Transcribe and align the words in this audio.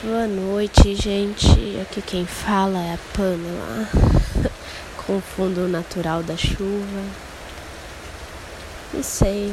Boa 0.00 0.28
noite, 0.28 0.94
gente. 0.94 1.48
Aqui 1.82 2.00
quem 2.00 2.24
fala 2.24 2.78
é 2.78 2.94
a 2.94 2.98
Pamela, 3.12 3.88
com 5.04 5.16
o 5.16 5.20
fundo 5.20 5.66
natural 5.66 6.22
da 6.22 6.36
chuva. 6.36 7.02
Não 8.94 9.02
sei. 9.02 9.52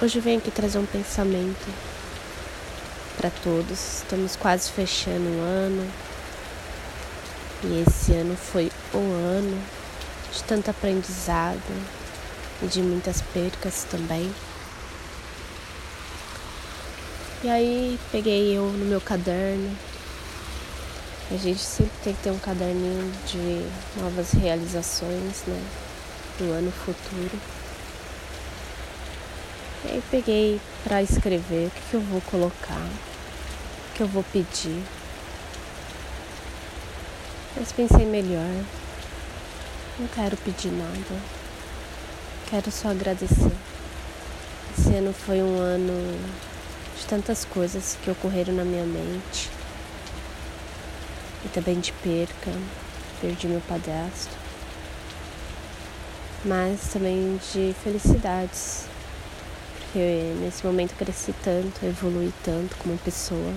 Hoje 0.00 0.16
eu 0.18 0.22
venho 0.22 0.38
aqui 0.38 0.50
trazer 0.50 0.78
um 0.78 0.86
pensamento 0.86 1.68
para 3.18 3.28
todos. 3.28 3.98
Estamos 3.98 4.34
quase 4.34 4.70
fechando 4.70 5.28
o 5.28 5.40
ano. 5.42 5.86
E 7.62 7.84
esse 7.86 8.14
ano 8.14 8.34
foi 8.34 8.72
o 8.94 8.96
ano 8.96 9.62
de 10.32 10.42
tanto 10.44 10.70
aprendizado 10.70 11.60
e 12.62 12.66
de 12.66 12.80
muitas 12.80 13.20
percas 13.20 13.84
também. 13.84 14.32
E 17.44 17.50
aí 17.50 18.00
peguei 18.10 18.56
eu 18.56 18.64
no 18.64 18.86
meu 18.86 19.00
caderno. 19.00 19.76
A 21.30 21.36
gente 21.36 21.60
sempre 21.60 21.92
tem 22.02 22.14
que 22.14 22.22
ter 22.22 22.30
um 22.30 22.38
caderninho 22.38 23.12
de 23.26 24.00
novas 24.00 24.32
realizações, 24.32 25.44
né? 25.46 25.62
Do 26.38 26.50
ano 26.52 26.72
futuro. 26.72 27.38
E 29.84 29.88
aí 29.88 30.02
peguei 30.10 30.60
para 30.82 31.02
escrever 31.02 31.66
o 31.66 31.70
que, 31.70 31.80
que 31.90 31.94
eu 31.94 32.00
vou 32.00 32.22
colocar, 32.22 32.80
o 32.80 33.94
que 33.94 34.02
eu 34.02 34.08
vou 34.08 34.24
pedir. 34.32 34.82
Mas 37.54 37.70
pensei 37.70 38.06
melhor. 38.06 38.64
Não 39.98 40.08
quero 40.08 40.36
pedir 40.38 40.72
nada. 40.72 41.20
Quero 42.48 42.70
só 42.70 42.88
agradecer. 42.88 43.52
Esse 44.78 44.94
ano 44.94 45.12
foi 45.12 45.42
um 45.42 45.58
ano 45.58 46.18
de 46.98 47.06
tantas 47.06 47.44
coisas 47.44 47.96
que 48.02 48.10
ocorreram 48.10 48.54
na 48.54 48.64
minha 48.64 48.84
mente. 48.84 49.50
E 51.44 51.48
também 51.48 51.78
de 51.78 51.92
perca, 51.92 52.50
perdi 53.20 53.46
meu 53.46 53.60
padrasto, 53.68 54.34
mas 56.44 56.80
também 56.92 57.38
de 57.52 57.74
felicidades, 57.84 58.86
porque 59.78 60.34
nesse 60.40 60.66
momento 60.66 60.94
cresci 60.96 61.32
tanto, 61.44 61.84
evolui 61.84 62.32
tanto 62.42 62.76
como 62.76 62.98
pessoa, 62.98 63.54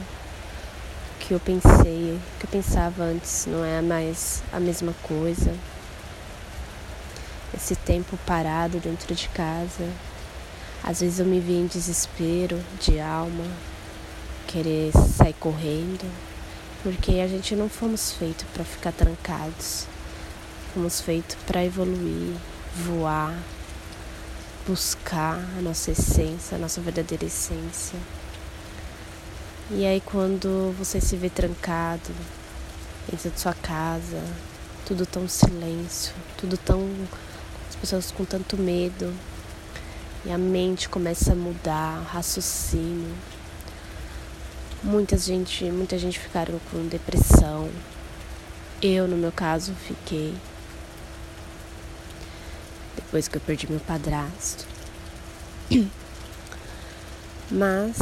que 1.19 1.33
eu 1.33 1.39
pensei, 1.39 2.19
que 2.39 2.45
eu 2.45 2.49
pensava 2.51 3.03
antes 3.03 3.45
não 3.47 3.63
é 3.63 3.81
mais 3.81 4.43
a 4.53 4.59
mesma 4.59 4.93
coisa. 5.03 5.53
Esse 7.55 7.75
tempo 7.75 8.17
parado 8.25 8.79
dentro 8.79 9.13
de 9.15 9.27
casa 9.29 9.89
às 10.83 11.01
vezes 11.01 11.19
eu 11.19 11.25
me 11.25 11.39
vi 11.39 11.53
em 11.53 11.67
desespero 11.67 12.59
de 12.79 12.99
alma, 12.99 13.45
querer 14.47 14.91
sair 14.93 15.33
correndo, 15.33 16.09
porque 16.81 17.19
a 17.19 17.27
gente 17.27 17.55
não 17.55 17.69
fomos 17.69 18.11
feitos 18.13 18.45
para 18.53 18.63
ficar 18.63 18.91
trancados. 18.91 19.85
Fomos 20.73 21.01
feitos 21.01 21.35
para 21.45 21.65
evoluir, 21.65 22.35
voar, 22.75 23.37
buscar 24.67 25.35
a 25.57 25.61
nossa 25.61 25.91
essência, 25.91 26.55
a 26.55 26.59
nossa 26.59 26.79
verdadeira 26.79 27.25
essência. 27.25 27.99
E 29.71 29.85
aí 29.85 30.01
quando 30.01 30.73
você 30.77 31.01
se 31.01 31.15
vê 31.15 31.29
trancado 31.29 32.11
dentro 33.09 33.29
de 33.29 33.39
sua 33.39 33.53
casa, 33.53 34.23
tudo 34.85 35.05
tão 35.05 35.27
silêncio, 35.27 36.13
tudo 36.37 36.57
tão 36.57 36.87
as 37.67 37.75
pessoas 37.75 38.11
com 38.11 38.25
tanto 38.25 38.57
medo, 38.57 39.13
e 40.25 40.31
a 40.31 40.37
mente 40.37 40.89
começa 40.89 41.31
a 41.31 41.35
mudar, 41.35 42.03
raciocínio. 42.03 43.15
Muita 44.83 45.17
gente, 45.17 45.65
muita 45.65 45.97
gente 45.97 46.19
ficaram 46.19 46.59
com 46.71 46.87
depressão. 46.87 47.69
Eu, 48.81 49.07
no 49.07 49.17
meu 49.17 49.31
caso, 49.31 49.73
fiquei. 49.73 50.35
Depois 52.95 53.27
que 53.27 53.37
eu 53.37 53.41
perdi 53.41 53.69
meu 53.69 53.79
padrasto. 53.79 54.65
Mas 57.51 57.97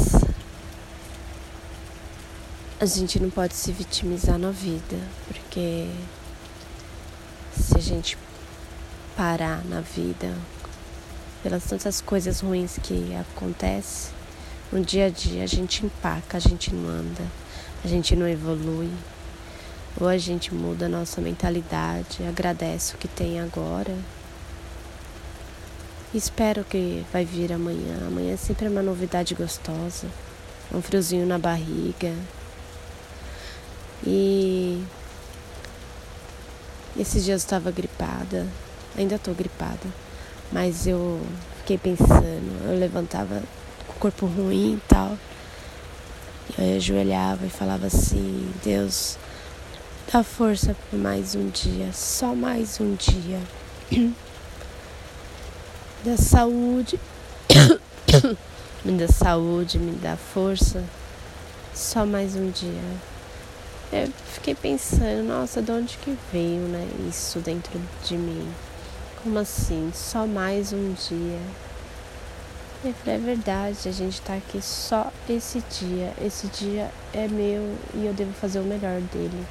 a 2.79 2.85
gente 2.85 3.19
não 3.19 3.29
pode 3.29 3.55
se 3.55 3.71
vitimizar 3.71 4.37
na 4.37 4.51
vida, 4.51 4.97
porque 5.27 5.89
se 7.55 7.75
a 7.75 7.81
gente 7.81 8.17
parar 9.15 9.63
na 9.65 9.81
vida 9.81 10.31
pelas 11.47 11.63
tantas 11.63 12.01
coisas 12.01 12.41
ruins 12.41 12.77
que 12.83 13.15
acontecem, 13.15 14.11
no 14.69 14.83
dia 14.83 15.05
a 15.05 15.09
dia 15.09 15.45
a 15.45 15.47
gente 15.47 15.85
empaca, 15.85 16.35
a 16.35 16.41
gente 16.41 16.75
não 16.75 16.89
anda, 16.89 17.23
a 17.85 17.87
gente 17.87 18.17
não 18.17 18.27
evolui. 18.27 18.91
Ou 19.97 20.09
a 20.09 20.17
gente 20.17 20.53
muda 20.53 20.87
a 20.87 20.89
nossa 20.89 21.21
mentalidade, 21.21 22.21
agradece 22.27 22.95
o 22.95 22.97
que 22.97 23.07
tem 23.07 23.39
agora. 23.39 23.95
Espero 26.13 26.65
que 26.65 27.05
vai 27.13 27.23
vir 27.23 27.53
amanhã. 27.53 27.95
Amanhã 28.05 28.33
é 28.33 28.37
sempre 28.37 28.65
é 28.65 28.69
uma 28.69 28.83
novidade 28.83 29.33
gostosa. 29.33 30.07
Um 30.73 30.81
friozinho 30.81 31.25
na 31.25 31.39
barriga. 31.39 32.13
E 34.05 34.83
esses 36.99 37.23
dias 37.23 37.41
eu 37.41 37.45
estava 37.45 37.71
gripada. 37.71 38.45
Ainda 38.97 39.15
estou 39.15 39.33
gripada. 39.33 40.06
Mas 40.51 40.87
eu 40.87 41.21
fiquei 41.59 41.77
pensando, 41.77 42.69
eu 42.69 42.79
levantava 42.79 43.43
com 43.85 43.93
o 43.93 43.99
corpo 43.99 44.25
ruim 44.25 44.75
e 44.75 44.81
tal. 44.87 45.17
Eu 46.57 46.77
ajoelhava 46.77 47.45
e 47.45 47.49
falava 47.49 47.87
assim, 47.87 48.51
Deus, 48.63 49.17
dá 50.11 50.23
força 50.23 50.75
por 50.89 50.97
mais 50.97 51.35
um 51.35 51.49
dia, 51.49 51.91
só 51.93 52.33
mais 52.33 52.79
um 52.79 52.95
dia. 52.95 53.41
dá 56.05 56.15
saúde, 56.15 56.97
me 58.85 58.93
dá 58.97 59.07
saúde, 59.09 59.77
me 59.77 59.91
dá 59.97 60.15
força, 60.15 60.83
só 61.73 62.05
mais 62.05 62.35
um 62.35 62.49
dia. 62.49 62.83
Eu 63.91 64.09
fiquei 64.33 64.55
pensando, 64.55 65.27
nossa, 65.27 65.61
de 65.61 65.71
onde 65.71 65.97
que 65.97 66.17
veio, 66.31 66.61
né, 66.61 66.87
isso 67.09 67.39
dentro 67.39 67.79
de 68.05 68.17
mim? 68.17 68.47
Como 69.27 69.39
assim? 69.39 69.91
Só 69.93 70.25
mais 70.25 70.71
um 70.71 70.93
dia. 70.93 71.41
Eu 72.81 72.93
falei, 72.93 73.15
é 73.15 73.17
verdade, 73.17 73.89
a 73.89 73.91
gente 73.91 74.21
tá 74.21 74.35
aqui 74.35 74.61
só 74.61 75.11
esse 75.27 75.61
dia. 75.69 76.13
Esse 76.21 76.47
dia 76.47 76.89
é 77.13 77.27
meu 77.27 77.75
e 77.93 78.05
eu 78.05 78.13
devo 78.13 78.31
fazer 78.31 78.59
o 78.59 78.63
melhor 78.63 79.01
dele. 79.01 79.45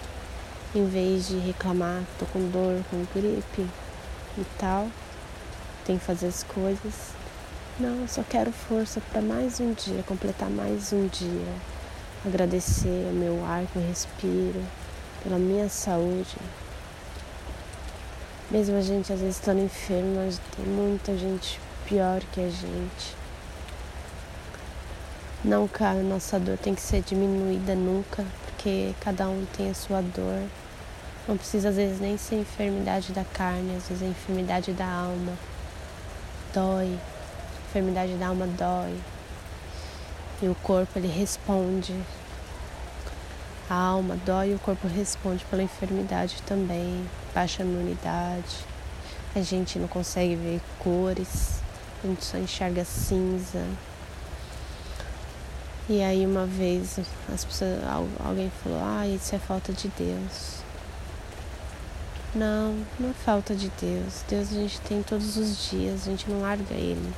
Em 0.75 0.87
vez 0.87 1.29
de 1.29 1.37
reclamar 1.37 2.03
tô 2.19 2.25
com 2.25 2.49
dor, 2.49 2.83
com 2.91 3.05
gripe 3.15 3.67
e 4.39 4.47
tal, 4.59 4.89
tem 5.85 5.99
que 5.99 6.05
fazer 6.07 6.29
as 6.29 6.43
coisas. 6.43 7.11
Não, 7.79 8.01
eu 8.01 8.09
só 8.09 8.23
quero 8.23 8.51
força 8.53 8.99
para 9.13 9.21
mais 9.21 9.61
um 9.61 9.75
dia, 9.75 10.03
completar 10.05 10.49
mais 10.49 10.91
um 10.91 11.07
dia. 11.07 11.53
Agradecer 12.25 13.11
o 13.11 13.15
meu 13.15 13.45
ar 13.45 13.67
que 13.67 13.77
eu 13.77 13.87
respiro, 13.87 14.65
pela 15.23 15.37
minha 15.39 15.69
saúde, 15.69 16.35
mesmo 18.51 18.77
a 18.77 18.81
gente 18.81 19.13
às 19.13 19.21
vezes 19.21 19.37
estando 19.37 19.63
enfermo, 19.63 20.21
tem 20.57 20.67
muita 20.67 21.17
gente 21.17 21.61
pior 21.87 22.21
que 22.33 22.41
a 22.41 22.49
gente. 22.49 23.17
Não, 25.45 25.69
cara, 25.69 26.03
nossa 26.03 26.41
dor 26.41 26.59
tem 26.59 26.75
que 26.75 26.81
ser 26.81 27.03
diminuída 27.03 27.75
nunca, 27.75 28.25
porque 28.45 28.95
cada 29.01 29.29
um 29.29 29.45
tem 29.57 29.71
a 29.71 29.75
sua 29.75 30.01
dor. 30.01 30.43
Não 31.29 31.37
precisa 31.37 31.69
às 31.71 31.77
vezes 31.77 32.01
nem 32.01 32.17
ser 32.17 32.37
enfermidade 32.37 33.13
da 33.13 33.25
carne, 33.25 33.77
às 33.77 33.89
vezes 33.89 34.03
é 34.03 34.07
enfermidade 34.07 34.73
da 34.73 34.87
alma. 34.87 35.33
Dói. 36.55 36.87
A 36.95 37.69
enfermidade 37.69 38.15
da 38.15 38.29
alma 38.29 38.47
dói. 38.47 38.97
E 40.41 40.49
o 40.49 40.55
corpo 40.57 40.99
ele 40.99 41.09
responde. 41.09 41.95
A 43.69 43.75
alma 43.75 44.17
dói 44.25 44.53
e 44.53 44.55
o 44.55 44.59
corpo 44.59 44.87
responde 44.87 45.45
pela 45.47 45.63
enfermidade 45.63 46.41
também 46.43 47.05
baixa 47.37 47.63
imunidade, 47.63 48.65
a 49.35 49.43
gente 49.43 49.79
não 49.79 49.87
consegue 49.87 50.35
ver 50.35 50.61
cores, 50.79 51.61
a 52.03 52.07
gente 52.07 52.25
só 52.25 52.39
enxerga 52.39 52.83
cinza. 52.83 53.63
E 55.87 56.03
aí 56.03 56.25
uma 56.25 56.47
vez 56.47 56.99
as 57.33 57.45
pessoas, 57.45 57.79
alguém 58.25 58.51
falou, 58.63 58.81
ah, 58.83 59.07
isso 59.07 59.35
é 59.35 59.39
falta 59.39 59.71
de 59.71 59.89
Deus. 59.89 60.61
Não, 62.35 62.75
não 62.99 63.11
é 63.11 63.13
falta 63.13 63.55
de 63.55 63.71
Deus. 63.79 64.25
Deus 64.27 64.51
a 64.51 64.55
gente 64.55 64.81
tem 64.81 65.03
todos 65.03 65.37
os 65.37 65.69
dias, 65.69 66.03
a 66.03 66.11
gente 66.11 66.31
não 66.31 66.41
larga 66.41 66.75
Ele. 66.75 67.13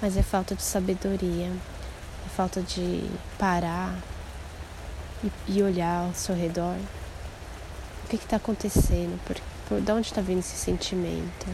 Mas 0.00 0.16
é 0.16 0.22
falta 0.22 0.54
de 0.54 0.62
sabedoria, 0.62 1.52
é 2.24 2.28
falta 2.34 2.62
de 2.62 3.04
parar 3.38 3.94
e, 5.24 5.32
e 5.48 5.62
olhar 5.62 6.06
ao 6.06 6.14
seu 6.14 6.34
redor 6.34 6.76
o 8.06 8.08
que 8.08 8.16
está 8.16 8.36
acontecendo? 8.36 9.20
Por, 9.24 9.36
por 9.68 9.80
de 9.80 9.92
onde 9.92 10.06
está 10.06 10.20
vindo 10.20 10.38
esse 10.38 10.56
sentimento? 10.56 11.46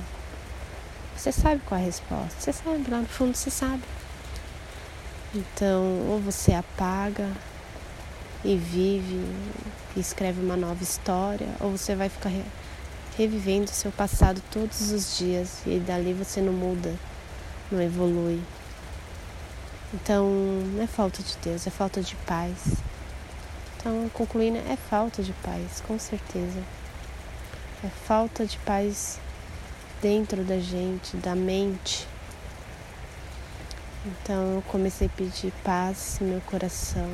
Você 1.17 1.33
sabe 1.33 1.63
qual 1.65 1.81
é 1.81 1.83
a 1.83 1.87
resposta? 1.87 2.39
Você 2.39 2.53
sabe, 2.53 2.91
lá 2.91 2.99
no 2.99 3.07
fundo 3.07 3.35
você 3.35 3.51
sabe. 3.51 3.83
Então, 5.35 5.83
ou 6.11 6.21
você 6.21 6.53
apaga 6.53 7.27
e 8.45 8.55
vive 8.55 9.25
e 9.97 10.01
escreve 10.01 10.43
uma 10.43 10.57
nova 10.57 10.83
história, 10.83 11.49
ou 11.59 11.71
você 11.71 11.95
vai 11.95 12.11
ficar 12.11 12.31
revivendo 13.17 13.65
o 13.65 13.75
seu 13.75 13.91
passado 13.91 14.43
todos 14.51 14.91
os 14.91 15.17
dias 15.17 15.63
e 15.67 15.79
dali 15.79 16.13
você 16.13 16.43
não 16.43 16.53
muda, 16.53 16.95
não 17.71 17.81
evolui. 17.81 18.43
Então, 19.95 20.29
não 20.75 20.83
é 20.83 20.87
falta 20.87 21.23
de 21.23 21.35
Deus, 21.43 21.67
é 21.67 21.71
falta 21.71 22.03
de 22.03 22.15
paz. 22.27 22.83
Então, 23.83 24.09
concluindo, 24.11 24.59
é 24.59 24.77
falta 24.77 25.25
de 25.25 25.33
paz, 25.33 25.83
com 25.85 25.99
certeza. 25.99 26.63
É 27.85 27.89
falta 27.89 28.47
de 28.47 28.57
paz 28.59 29.19
dentro 30.01 30.45
da 30.45 30.61
gente, 30.61 31.17
da 31.17 31.35
mente. 31.35 32.07
Então, 34.07 34.55
eu 34.55 34.63
comecei 34.69 35.09
a 35.09 35.11
pedir 35.11 35.53
paz 35.65 36.19
no 36.21 36.29
meu 36.29 36.41
coração, 36.43 37.11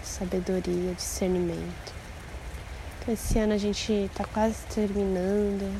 sabedoria, 0.00 0.94
discernimento. 0.94 1.92
Então, 3.00 3.12
esse 3.12 3.40
ano 3.40 3.54
a 3.54 3.58
gente 3.58 3.92
está 3.92 4.22
quase 4.22 4.64
terminando, 4.72 5.76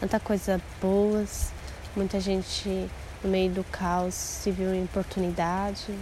tanta 0.00 0.18
coisa 0.18 0.58
boas, 0.80 1.52
muita 1.94 2.18
gente 2.18 2.88
no 3.22 3.28
meio 3.28 3.52
do 3.52 3.64
caos 3.64 4.14
se 4.14 4.50
viu 4.50 4.74
em 4.74 4.84
oportunidade 4.84 5.94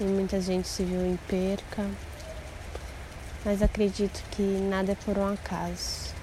e 0.00 0.04
muita 0.04 0.40
gente 0.40 0.66
se 0.68 0.84
viu 0.84 1.04
em 1.04 1.16
perca. 1.28 1.88
Mas 3.44 3.62
acredito 3.62 4.24
que 4.30 4.42
nada 4.42 4.92
é 4.92 4.94
por 4.94 5.18
um 5.18 5.32
acaso. 5.32 6.14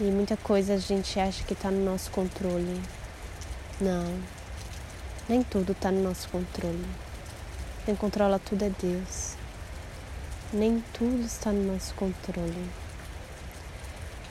E 0.00 0.04
muita 0.04 0.36
coisa 0.36 0.74
a 0.74 0.78
gente 0.78 1.18
acha 1.18 1.42
que 1.44 1.52
está 1.52 1.70
no 1.70 1.84
nosso 1.84 2.10
controle. 2.10 2.80
Não, 3.80 4.20
nem 5.28 5.42
tudo 5.42 5.72
está 5.72 5.90
no 5.90 6.02
nosso 6.02 6.28
controle. 6.28 6.84
Quem 7.84 7.94
controla 7.94 8.38
tudo 8.38 8.64
é 8.64 8.70
Deus. 8.70 9.34
Nem 10.52 10.82
tudo 10.92 11.24
está 11.24 11.52
no 11.52 11.72
nosso 11.72 11.94
controle. 11.94 12.68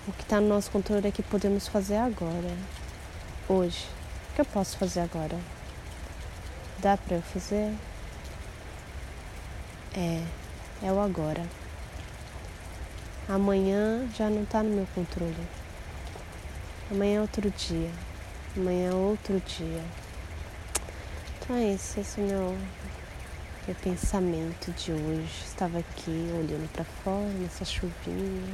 O 0.07 0.11
que 0.13 0.21
está 0.21 0.39
no 0.39 0.47
nosso 0.47 0.71
controle 0.71 1.07
é 1.07 1.11
que 1.11 1.23
podemos 1.23 1.67
fazer 1.67 1.97
agora, 1.97 2.55
hoje. 3.50 3.85
O 4.31 4.35
que 4.35 4.41
eu 4.41 4.45
posso 4.45 4.77
fazer 4.77 5.01
agora? 5.01 5.56
Dá 6.79 6.95
para 6.95 7.15
eu 7.15 7.21
fazer? 7.21 7.74
É, 9.95 10.24
é 10.83 10.91
o 10.91 11.00
agora. 11.00 11.44
Amanhã 13.27 14.07
já 14.15 14.29
não 14.29 14.44
está 14.44 14.62
no 14.62 14.69
meu 14.69 14.88
controle. 14.94 15.47
Amanhã 16.91 17.18
é 17.18 17.21
outro 17.21 17.50
dia. 17.50 17.91
Amanhã 18.56 18.91
é 18.91 18.94
outro 18.94 19.39
dia. 19.39 19.83
Então 21.39 21.56
é 21.56 21.74
isso, 21.74 22.00
esse 22.00 22.21
é 22.21 22.24
o 22.24 22.27
meu 22.27 22.57
meu 23.68 23.75
pensamento 23.75 24.71
de 24.71 24.94
hoje. 24.94 25.44
Estava 25.45 25.79
aqui 25.79 26.31
olhando 26.33 26.71
para 26.71 26.85
fora, 26.85 27.27
nessa 27.33 27.65
chuvinha, 27.65 28.53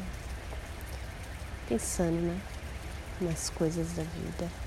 pensando, 1.70 2.20
né? 2.20 2.42
Nas 3.22 3.50
coisas 3.52 3.94
da 3.94 4.02
vida. 4.02 4.63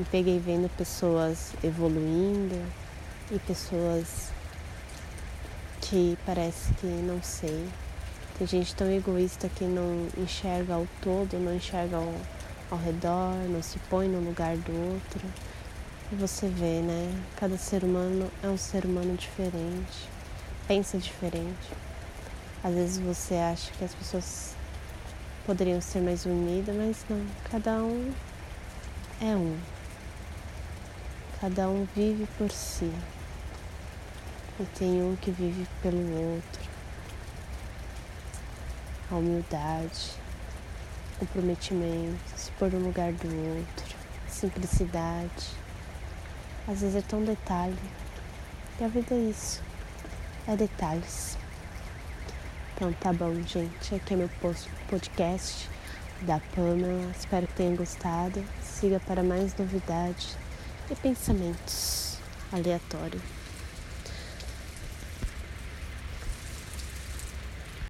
Me 0.00 0.06
peguei 0.06 0.38
vendo 0.38 0.66
pessoas 0.78 1.52
evoluindo 1.62 2.56
e 3.30 3.38
pessoas 3.40 4.32
que 5.82 6.16
parece 6.24 6.72
que 6.80 6.86
não 6.86 7.22
sei. 7.22 7.68
Tem 8.38 8.46
gente 8.46 8.74
tão 8.74 8.90
egoísta 8.90 9.46
que 9.50 9.64
não 9.64 10.08
enxerga 10.16 10.78
o 10.78 10.88
todo, 11.02 11.38
não 11.38 11.54
enxerga 11.54 11.98
ao, 11.98 12.14
ao 12.70 12.78
redor, 12.78 13.34
não 13.50 13.62
se 13.62 13.78
põe 13.90 14.08
no 14.08 14.20
lugar 14.20 14.56
do 14.56 14.72
outro. 14.72 15.20
E 16.10 16.14
você 16.14 16.48
vê, 16.48 16.80
né? 16.80 17.22
Cada 17.36 17.58
ser 17.58 17.84
humano 17.84 18.30
é 18.42 18.48
um 18.48 18.56
ser 18.56 18.86
humano 18.86 19.14
diferente, 19.18 20.08
pensa 20.66 20.96
diferente. 20.96 21.68
Às 22.64 22.72
vezes 22.72 22.96
você 22.96 23.34
acha 23.34 23.70
que 23.72 23.84
as 23.84 23.94
pessoas 23.94 24.54
poderiam 25.44 25.82
ser 25.82 26.00
mais 26.00 26.24
unidas, 26.24 26.74
mas 26.74 27.04
não. 27.10 27.22
Cada 27.50 27.82
um 27.82 28.10
é 29.20 29.36
um. 29.36 29.58
Cada 31.40 31.70
um 31.70 31.86
vive 31.96 32.28
por 32.36 32.50
si. 32.50 32.92
E 34.58 34.64
tem 34.78 35.02
um 35.02 35.16
que 35.16 35.30
vive 35.30 35.66
pelo 35.80 36.34
outro. 36.34 36.70
A 39.10 39.14
humildade, 39.14 40.10
comprometimento, 41.18 42.20
se 42.36 42.50
pôr 42.52 42.70
no 42.70 42.80
lugar 42.80 43.10
do 43.14 43.56
outro, 43.56 43.96
simplicidade 44.28 45.60
às 46.68 46.82
vezes 46.82 46.96
é 46.96 47.02
tão 47.02 47.24
detalhe. 47.24 47.78
E 48.78 48.84
a 48.84 48.88
vida 48.88 49.14
é 49.14 49.30
isso. 49.30 49.62
É 50.46 50.54
detalhes. 50.54 51.38
Então 52.74 52.92
tá 52.92 53.12
bom, 53.12 53.34
gente. 53.42 53.94
Aqui 53.94 54.12
é 54.12 54.16
meu 54.18 54.30
podcast 54.88 55.68
da 56.20 56.38
Pamela. 56.54 57.10
Espero 57.18 57.46
que 57.46 57.54
tenham 57.54 57.76
gostado. 57.76 58.44
Siga 58.62 59.00
para 59.00 59.22
mais 59.22 59.56
novidades 59.56 60.36
e 60.90 60.94
pensamentos 60.96 62.18
aleatórios. 62.52 63.39